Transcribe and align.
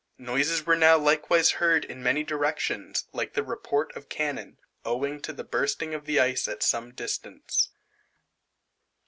Noises 0.17 0.65
were 0.65 0.75
now 0.75 0.97
likewise 0.97 1.51
heard 1.61 1.85
in 1.85 2.01
many 2.01 2.23
directions, 2.23 3.05
like 3.13 3.33
the 3.35 3.43
report 3.43 3.95
of 3.95 4.09
cannon, 4.09 4.57
owing 4.83 5.21
to 5.21 5.31
the 5.31 5.43
bursting 5.43 5.93
of 5.93 6.05
the 6.05 6.19
ice 6.19 6.47
at 6.47 6.63
some 6.63 6.91
distance. 6.91 7.69